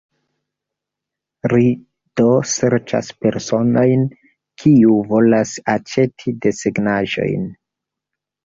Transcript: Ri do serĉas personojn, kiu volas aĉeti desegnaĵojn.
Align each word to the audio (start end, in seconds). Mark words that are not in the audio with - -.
Ri 1.51 1.67
do 2.21 2.25
serĉas 2.53 3.11
personojn, 3.25 4.07
kiu 4.63 4.97
volas 5.13 5.55
aĉeti 5.75 6.35
desegnaĵojn. 6.47 7.47